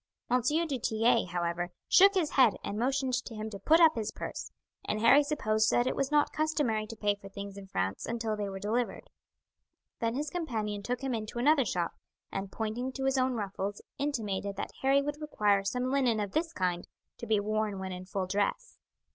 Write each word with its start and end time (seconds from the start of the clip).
M. 0.31 0.41
du 0.41 0.79
Tillet, 0.79 1.27
however, 1.27 1.69
shook 1.87 2.15
his 2.15 2.31
head 2.31 2.55
and 2.63 2.79
motioned 2.79 3.13
to 3.23 3.35
him 3.35 3.51
to 3.51 3.59
put 3.59 3.79
up 3.79 3.93
his 3.93 4.09
purse; 4.09 4.51
and 4.83 4.99
Harry 4.99 5.21
supposed 5.23 5.69
that 5.69 5.85
it 5.85 5.95
was 5.95 6.09
not 6.09 6.31
customary 6.33 6.87
to 6.87 6.95
pay 6.95 7.13
for 7.13 7.29
things 7.29 7.55
in 7.55 7.67
France 7.67 8.07
until 8.07 8.35
they 8.35 8.49
were 8.49 8.57
delivered. 8.57 9.11
Then 9.99 10.15
his 10.15 10.31
companion 10.31 10.81
took 10.81 11.01
him 11.01 11.13
into 11.13 11.37
another 11.37 11.65
shop, 11.65 11.91
and 12.31 12.51
pointing 12.51 12.91
to 12.93 13.05
his 13.05 13.19
own 13.19 13.33
ruffles 13.33 13.79
intimated 13.99 14.55
that 14.55 14.71
Harry 14.81 15.03
would 15.03 15.21
require 15.21 15.63
some 15.63 15.91
linen 15.91 16.19
of 16.19 16.31
this 16.31 16.51
kind 16.51 16.87
to 17.19 17.27
be 17.27 17.39
worn 17.39 17.77
when 17.77 17.91
in 17.91 18.05
full 18.07 18.25
dress. 18.25 18.79